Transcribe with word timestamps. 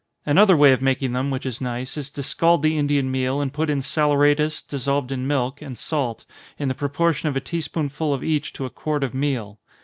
Another 0.25 0.57
way 0.57 0.71
of 0.71 0.81
making 0.81 1.13
them, 1.13 1.29
which 1.29 1.45
is 1.45 1.61
nice, 1.61 1.95
is 1.95 2.09
to 2.09 2.23
scald 2.23 2.63
the 2.63 2.75
Indian 2.75 3.11
meal, 3.11 3.39
and 3.39 3.53
put 3.53 3.69
in 3.69 3.83
saleratus, 3.83 4.63
dissolved 4.67 5.11
in 5.11 5.27
milk 5.27 5.61
and 5.61 5.77
salt, 5.77 6.25
in 6.57 6.69
the 6.69 6.73
proportion 6.73 7.29
of 7.29 7.35
a 7.35 7.39
tea 7.39 7.61
spoonful 7.61 8.11
of 8.11 8.23
each 8.23 8.51
to 8.53 8.65
a 8.65 8.71
quart 8.71 9.03
of 9.03 9.13
meal. 9.13 9.59